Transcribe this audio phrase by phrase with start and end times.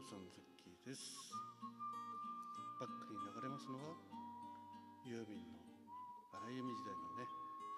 [0.00, 1.12] さんザッキーです。
[2.80, 3.92] バックに流れますのは
[5.04, 5.60] ユーミンの
[6.32, 7.28] 荒井由実時代のね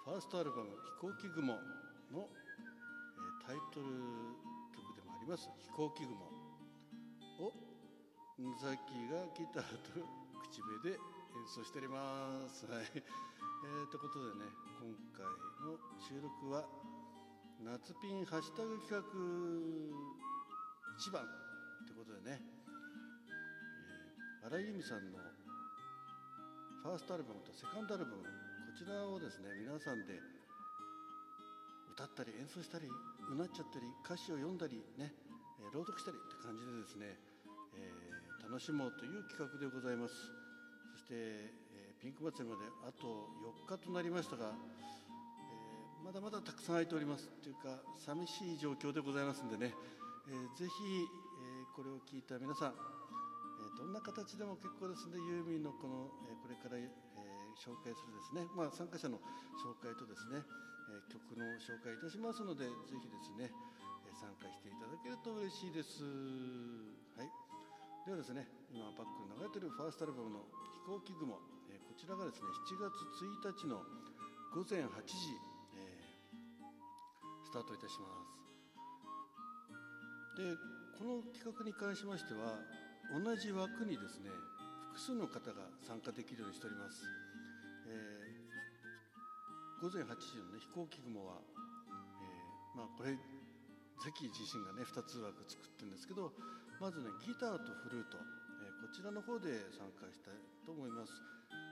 [0.06, 0.70] ファーストアルバム
[1.02, 1.58] 「飛行機雲」
[2.14, 2.30] の、え、
[3.42, 3.90] タイトル
[4.70, 6.14] 曲でもあります「飛行機雲」
[7.42, 7.52] を
[8.62, 10.06] ザッキーがギターと
[10.46, 11.00] 口笛で演
[11.46, 12.66] 奏しております。
[12.66, 12.86] はい。
[12.86, 14.46] えー、ということでね
[14.78, 15.26] 今回
[15.66, 16.66] の収録は
[17.58, 19.02] 夏ピンハッシュタグ企画
[20.98, 21.51] 一番。
[21.86, 22.38] ということでね、
[24.42, 25.18] えー、荒井由実さんの
[26.82, 28.28] ファーストアルバムとセカンドアルバムこ
[28.74, 30.18] ちらをですね皆さんで
[31.94, 35.14] 歌ったり演奏したりうなっちゃったり歌詞を読んだりね、
[35.60, 37.14] え、朗読したりって感じでですね、
[37.78, 40.14] えー、楽しもうという企画でございます。
[40.98, 43.30] そして、えー、ピンク祭りまであと
[43.68, 49.72] 4日となりましたが、えまだまだたくさん空いておりますっていうか寂しい状況でございますんでね
[50.28, 51.08] えー、ぜひ、
[51.72, 56.84] これを聞いた皆さん、え、どんな形でも結構ですねユーミンのこの、えこれから、え
[57.56, 59.16] 紹介するですね、まあ、参加者の
[59.56, 60.44] 紹介とですね、
[60.92, 63.48] え曲の紹介いたしますのでぜひですね、
[64.04, 66.04] え参加していただけると嬉しいです。
[67.16, 67.32] はい
[68.04, 70.44] ではですね今バックに流れているファーストアルバムの
[70.84, 72.92] 「飛行機雲」えこちらがですね7月
[73.22, 73.86] 1日の
[74.52, 75.38] 午前8時、
[75.78, 78.32] えー、スタートいたします
[80.36, 80.56] で
[80.98, 82.60] この企画に関しましては
[83.12, 84.30] 同じ枠にですね
[84.92, 87.04] 複数の方が参加できるようにしております、
[87.88, 93.16] えー、午前8時の、ね、飛行機雲は、えー、まあこれ
[94.02, 96.32] 関自身がね2つ枠作ってるんですけど
[96.80, 98.18] まずねギターとフルート、
[98.60, 101.12] えー、こちらの方で参加したいと思います。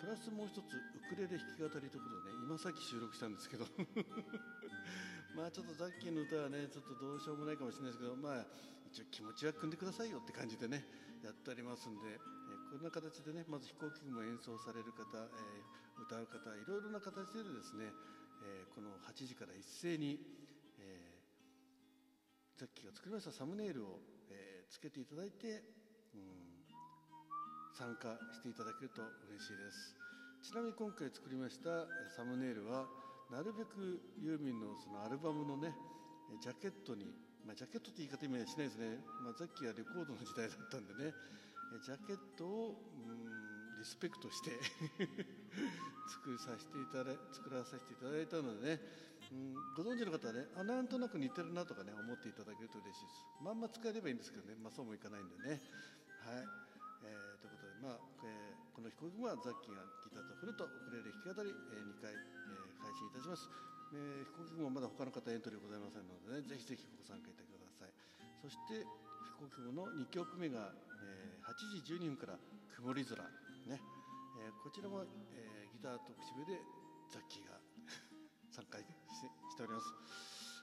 [0.00, 3.66] プラスもう一つウクレレ弾き語りということでね今さっき収録したんですけど。
[5.36, 8.46] まあちょっとザッキーの歌はねちょっとどうしようもないかもしれないですけどまあ
[8.98, 10.82] 応気持ちは組んでくださいよって感じでね
[11.22, 17.94] やっておりますんで、えー、こんな形でねまず飛行機も演奏される方、えー、歌う方いろいろな形でですね、
[18.42, 20.18] えー、この8時から一斉に、
[20.82, 24.02] えー、ザッキーが作りましたサムネイルを、
[24.32, 25.62] えー、つけていただいて、
[26.16, 26.50] うん、
[27.78, 29.94] 参加していただけると嬉しいです。
[30.42, 31.84] ちなみに今回作りました
[32.16, 32.88] サムネイルは
[33.30, 35.76] なるべくユーミンのそのアルバムのね
[36.40, 37.12] ジャケットに、
[37.50, 41.10] まあ、ジャケットって言い方今しないですね、まあ、さっきはレコードの時代だったんでね。
[41.82, 44.54] ジャケットをうんリスペクトして
[46.06, 48.82] 作させていただ作らさせていただいたのでね。
[49.30, 53.26] うんご存知の方はねあなんとなく似てるなとかね思っていただけると嬉しいです。
[53.42, 55.60] まんま使えればいいんですけどね、まあ、そうもいかないんでね。
[56.22, 56.46] はい。
[57.02, 63.50] えー、ということで、まあえー、この飛行機はザッキーがギターとフルとウクレレ弾き語り、えー、2回、えー、配信いたします、
[63.92, 67.92] えー、飛行機雲はまだ他の方エントリーございませんのでねぜひぜひご参加いただきください。
[68.38, 72.38] そして飛行機雲の2曲目が、えー、8時12分から
[72.70, 73.18] 「曇り空」
[73.66, 73.82] ね、
[74.38, 75.02] えー、こちらも、
[75.34, 76.62] えー、ギターと口笛で
[77.10, 77.58] ザッキーが
[78.54, 79.86] 参加ししております、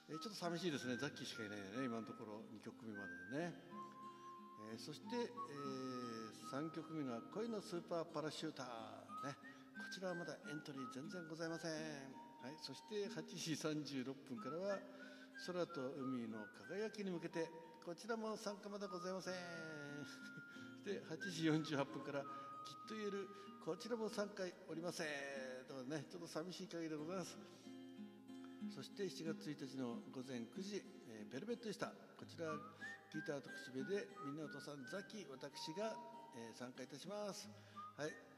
[0.08, 0.96] えー、ちょっと寂しいですね。
[0.96, 1.84] ザッキーしかいないよね。
[1.84, 3.54] 今のところ2曲目まででね。
[4.70, 9.36] えー、そして、えー、3曲目が「恋のスーパーパラシューター」ね。
[9.78, 14.78] こちらはまだエントリー全然ございません、はい、そして8時36分からは
[15.46, 17.48] 「空と海の輝きに向けて」
[17.84, 19.34] こちらも参加まだございません。
[20.84, 22.28] そして8時48分から「きっ
[22.88, 23.28] と言える」
[23.64, 25.06] こちらも3回おりません。
[25.68, 27.36] とねちょっと寂しい限りでございます。
[28.74, 31.88] そして7月1日の午前9時、えー、ベルベットでした。
[31.88, 32.52] こちら
[33.12, 35.96] ギターと口笛でみんなお父さんザキ私が、
[36.36, 37.48] えー、参加いたします。
[37.96, 38.37] はい。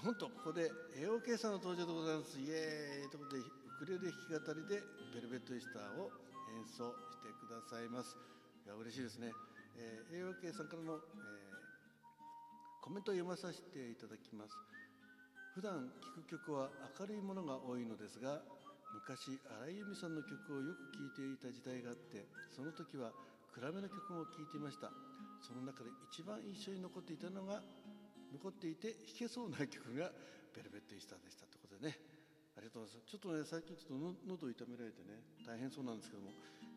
[0.00, 2.40] 本当ここで AOK さんの登場でございます。
[2.40, 3.12] イエーイ。
[3.12, 4.80] ということでウクレレ弾き語りで
[5.12, 6.08] ベルベットイスターを
[6.56, 8.16] 演奏してくださいます。
[8.64, 9.28] いや嬉しいですね、
[9.76, 11.04] えー、AOK さんからの、えー、
[12.80, 14.56] コメントを読まさせていただきます。
[15.52, 18.40] 普段聴く曲は明るいものが多いのですが
[18.96, 23.12] 昔荒井由実さんの曲をよく聴いていた時代があってその時は
[23.52, 24.88] 暗めの曲も聴いていました。
[25.44, 27.60] その中で一番印象に残っていたのが
[28.32, 30.12] 残っていて弾けそうな曲が
[30.54, 31.98] 「ベルベット・イースター」でしたということでね。
[32.56, 33.10] ありがとうございます。
[33.10, 36.30] ちょっとね最近ちょっと喉痛められてね大変そうなんですけども、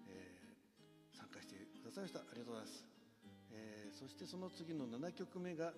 [0.07, 2.19] えー、参加してくださいました。
[2.19, 2.85] ありがとうございます、
[3.51, 5.73] えー、そしてその次の7曲目が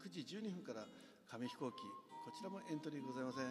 [0.00, 0.88] 9時12分から
[1.28, 1.82] 「紙飛行機」
[2.24, 3.46] こちらもエントリーございません、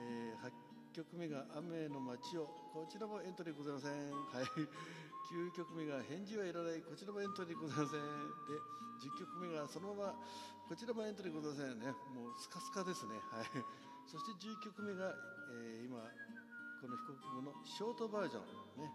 [0.00, 0.52] えー、
[0.92, 4.10] 曲目が「雨の街を」こちらもエントリーございません。
[4.10, 4.46] はい。
[5.34, 7.84] 9曲目が「返事はいらない」こちらもエントリーござい。
[7.84, 8.00] ません
[8.46, 8.54] で
[9.02, 10.14] 10曲目がそのまま
[10.68, 11.90] こちらもエントリーございませんね。
[12.14, 13.18] もうスカスカですね。
[13.18, 13.46] はい。
[14.06, 15.10] そして11曲目が、
[15.50, 15.98] えー、今
[16.80, 18.40] この飛行機雲のショートバージョ
[18.78, 18.94] ンね。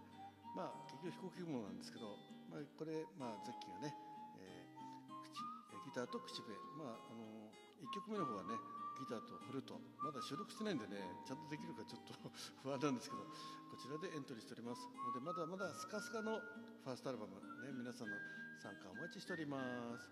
[0.56, 2.15] まあ結局飛行機雲なんですけど
[2.50, 3.94] まあ、これ、まあ、ザッキーがね、
[4.39, 7.51] えー、口ギターと口笛、まああの
[7.83, 8.56] 1曲目の方はね
[9.00, 12.13] ギターとフルートまだ収録してないんでねちゃんとできるかちょっと
[12.60, 14.84] 不安なんですけどこちらでエントリーしております。
[14.92, 16.40] のでまだまだスカスカの
[16.84, 18.18] ファーストアルバム、ね、皆さんの
[18.60, 19.62] 参加お待ちしておりま
[19.98, 20.12] す。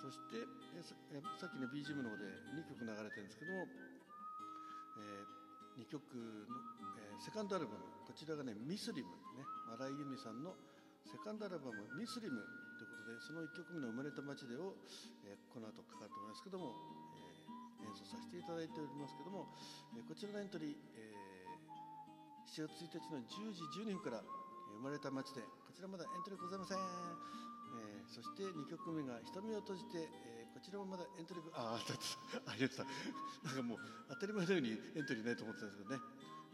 [0.00, 0.82] そしてえ
[1.36, 2.24] さっきね BGM の方で
[2.56, 3.68] 2曲流れてるんですけども、
[4.98, 6.60] えー、2曲の、
[6.98, 9.44] えー、セカンドアルバムこちらがねミスリムね
[9.78, 10.56] 新井由美さんの
[11.04, 12.40] セカンドアルバム「ミスリム」
[12.78, 14.76] ということでその1曲目の「生まれた街でを」
[15.24, 16.76] えー、この後かかると思いますけども、
[17.94, 19.46] えー、演奏させていただいておりますけども、
[19.94, 24.22] えー、こちらのエントリー、えー、7月1日の10時12分から
[24.74, 31.78] 「生まれた街で」こちらまだエントリーございません、えー、そして2曲目が「瞳を閉じて」えー、こちらもまだエントリーああ
[32.50, 32.84] ありました
[33.46, 33.78] なんかもう
[34.10, 36.02] 当たり前のようにエントリーないと思ってたんですけどね、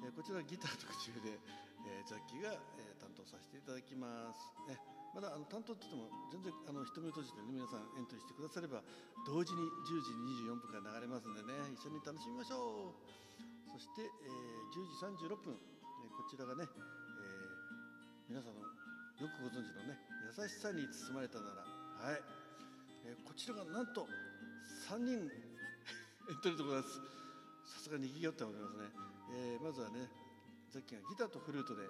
[0.04, 1.40] えー、こちらはギターと口笛で、
[1.86, 4.99] えー、ザッキーが、えー、担当させていただきます、ね。
[5.14, 8.78] まだあの担当って言っても全然あの瞳を閉じてね皆さんエントリーしてくだされば
[9.26, 10.14] 同時に10時
[10.46, 13.10] 24分から流れますんでね一緒に楽しみましょう。
[13.70, 19.94] そして、えー、10時36分、えこちらがね、えー、皆さんのよくご存知のね
[20.26, 22.22] 優しさに包まれたならはい、
[23.06, 24.06] えー、こちらがなんと
[24.90, 25.26] 3人
[26.30, 27.20] エントリーでございます。
[27.66, 28.90] さすがにぎわっておりますね、
[29.30, 30.10] えー、まずはね
[30.70, 31.82] ザッキーがギターとフルートで、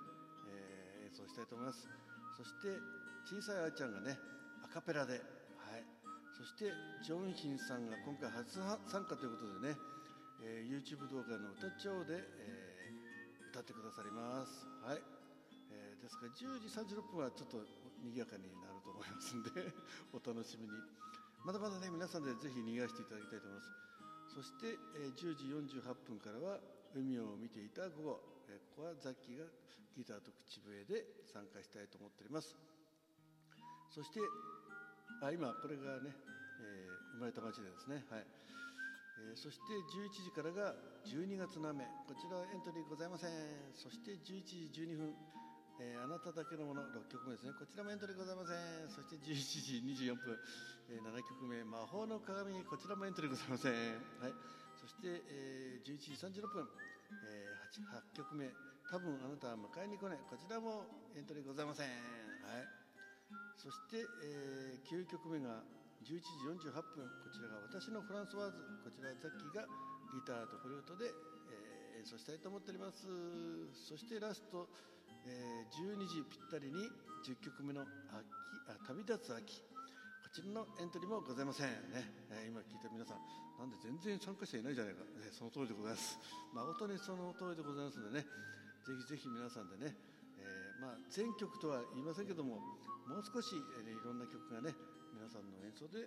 [0.48, 2.09] えー、演奏したいと思います。
[2.40, 2.80] そして
[3.28, 4.16] 小さいあーちゃんがね
[4.64, 5.20] アカペラで、
[5.60, 5.84] はい、
[6.32, 6.72] そして
[7.04, 9.76] ジョンヒンさんが今回初参加ということでね、
[10.40, 15.04] えー、YouTube 動画の歌帳で、えー、歌ってくださります、はい。
[15.68, 17.60] えー、ですから10時36分はちょっと
[18.00, 19.52] 賑やかになると思いますんで
[20.16, 20.72] お楽しみに。
[21.44, 23.68] まだまだね皆さんでぜひ賑わしていただきたいと思います。
[24.32, 25.44] そして、えー、10時
[25.76, 26.56] 48分からは
[26.96, 29.46] 海を見ていた午後、え、ここはザッキーが
[29.94, 32.56] ギターと口笛で参加したいと思っております。
[33.90, 34.20] そして
[35.22, 36.10] あ今これがね、
[36.62, 38.02] えー、生まれた町でですね。
[38.10, 38.26] はい、
[39.30, 40.74] えー、そして11時からが
[41.06, 41.86] 12月の雨。
[42.06, 43.30] こちらエントリーございません。
[43.74, 45.14] そして11時12分。
[45.80, 46.84] えー、あなただけのもの。
[46.92, 47.52] 6曲目ですね。
[47.56, 48.88] こちらもエントリーございません。
[48.92, 50.36] そして11時24分、
[50.92, 51.64] えー、7曲目。
[51.64, 52.52] 魔法の鏡。
[52.64, 53.72] こちらもエントリーございません。
[54.20, 54.32] はい。
[54.80, 56.68] そして、えー、11時36分、
[57.24, 58.50] えー、8, 8曲目。
[58.90, 60.18] 多分あなたは迎えに来ない。
[60.28, 60.84] こちらも
[61.14, 61.86] エントリーございません。
[61.86, 61.92] は
[62.58, 62.66] い。
[63.56, 65.62] そして、えー、9曲目が
[66.02, 67.06] 11時48分。
[67.22, 68.58] こちらが私のフランスワーズ。
[68.82, 69.66] こちらザッキーが
[70.10, 73.06] ギターとフルートで、えー、演奏したいと思っております。
[73.74, 74.66] そしてラスト、
[75.26, 76.90] えー、12時ぴったりに
[77.22, 77.88] 10曲目の秋
[78.66, 79.69] あ旅立つ秋。
[80.30, 83.22] ちらのエントリーもございませんね、えー、今聞いた皆さん
[83.58, 86.22] なんで全然参加者いないじゃないか、えー、その通りでございます。
[86.54, 88.30] 誠にその通りでございますのでね
[88.86, 89.90] ぜひぜひ皆さんでね、
[90.38, 92.62] えー、まあ全曲とは言いませんけども
[93.10, 94.70] もう少し、えー、いろんな曲がね
[95.18, 96.06] 皆さんの演奏で、え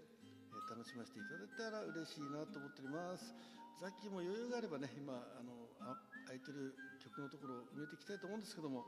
[0.55, 3.35] ー、楽しませていただいたら嬉しいなと思っております。
[3.75, 6.73] ザッキーも余裕があればね今あのあ空いてる
[7.03, 8.87] 曲のところを埋めていきたいと思うんですけども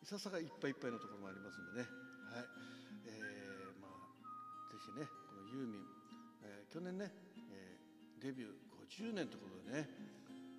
[0.00, 1.88] いささがいっぱいいっぱいのところもありますんでね。
[2.32, 2.69] はい、
[4.96, 5.86] ねこのユーミン、
[6.42, 7.12] えー、去年ね、
[7.50, 9.88] えー、デビュー50年ということでね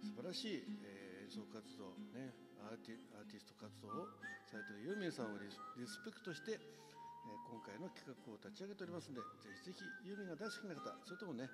[0.03, 2.33] 素晴らしい、えー、演奏活動ね
[2.63, 4.07] アーティアーティスト活動を
[4.47, 11.49] されているユーミンさんをリスペクトしてえ今回の企画を立ち上げておりますのでぜひぜひユーミンが大好きな方それともね、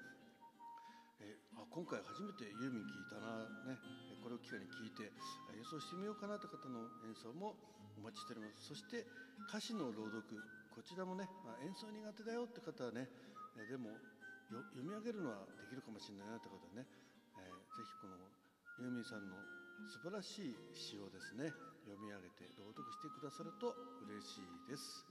[1.20, 3.78] えー、あ今回初めてユーミン聴いたな、ね、
[4.24, 5.12] これを機会に聴いて
[5.56, 7.56] 演奏してみようかなという方の演奏も
[7.98, 8.68] お待ちしております。
[8.68, 9.08] そして
[9.50, 10.22] 歌詞の朗読。
[10.78, 13.10] こちらもね、まあ、演奏苦手だよって方はね、
[13.58, 13.98] え、でも
[14.54, 16.86] 読み上げるのはできるかもしれないなって方はね、
[17.34, 18.14] えー、ぜひこの
[18.86, 19.42] ユーミンさんの
[19.90, 21.50] 素晴らしい詩をですね
[21.82, 23.74] 読み上げて朗読してくださると
[24.06, 25.02] 嬉しいです。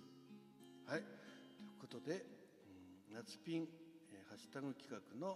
[0.86, 1.10] はいと
[1.58, 2.22] いうことで、
[3.10, 3.66] うん、夏ピン、
[4.14, 5.34] えー、ハッシュタグ企画の、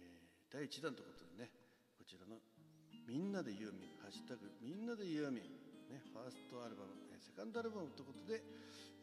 [0.00, 1.52] えー、第1弾ということでね
[2.00, 2.40] こちらの
[3.04, 5.52] 「みんなでユーミン」「ハッシュタグみんなでユーミン」
[5.92, 8.44] ね、ファーストアルバム、セカンドアルバムということで、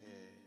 [0.06, 0.38] え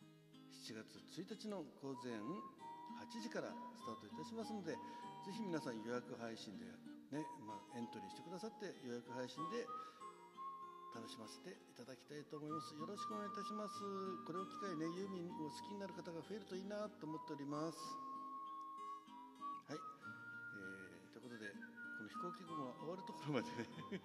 [0.00, 6.64] ー、7月1日の午前8時からスタートいたしますのでぜひ皆さん予約配信で、
[7.12, 9.68] ねまあ、エントリーしてくださって予約配信で
[10.96, 12.74] 楽しませていただきたいと思います。
[12.74, 13.78] よろしくお願いいたします。
[14.26, 17.78] これを機会にねユーミンを好きになる方が増えるといいなと思っております。
[19.70, 23.70] はい、えー、ということでこの飛行機雲が終わるところまでね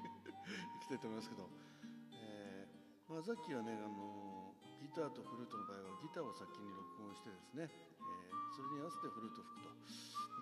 [0.77, 1.49] 行きたいと思いますけど、
[3.05, 4.49] まあ、さっきはねあの
[4.81, 9.69] ギターとフルートの場合はギターを先に録音してですね、えー、それに合わせてフルートを吹くと。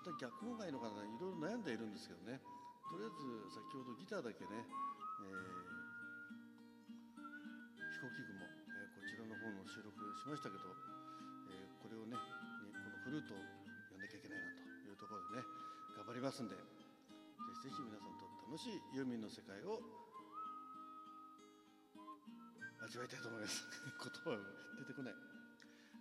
[0.00, 2.40] た逆のがいいのかないろいろ悩んでいるんですけどね。
[2.88, 5.84] とりあえず先ほどギターだけね、えー
[7.94, 10.64] 飛行機雲、えー、こちらの方本の収録しましたけど、
[11.52, 12.24] えーこれをねこ
[12.88, 13.40] のフルートを
[13.92, 15.44] やんなきゃいけないなというところでね
[15.96, 16.60] 頑張りますんでぜ
[17.60, 19.80] ひぜひ皆さんと楽しいユーミンの世界を
[22.94, 23.66] 味わいたいと思います。
[23.74, 24.46] 言葉が
[24.78, 25.14] 出てこない。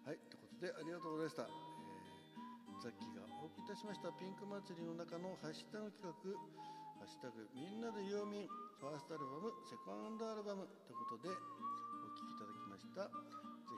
[0.06, 4.14] はいということでありがとうございました、えー、さっきがお送りいたしました。
[4.14, 6.14] ピンク祭りの中のハッシュタグ企画
[7.02, 8.48] 「ハッシュタグみんなでユーミン」
[8.78, 13.10] ファーストアルバムセカンドアルバムということでお聴きいただきました。
[13.10, 13.12] ぜ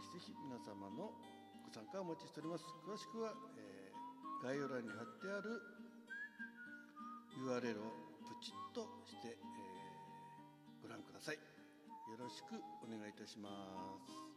[0.02, 1.16] ひぜひ皆様の
[1.64, 2.66] ご参加をお待ちしております。
[2.84, 3.96] 詳しくは、えー
[4.44, 5.62] 概要欄に貼ってある
[7.40, 7.92] URL を
[8.28, 11.55] プチッとして、えーご覧ください。
[12.08, 13.50] よろしくお願いいたしま
[14.06, 14.35] す。